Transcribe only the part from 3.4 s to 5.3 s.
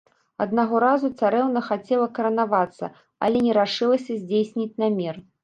не рашылася здзейсніць намер.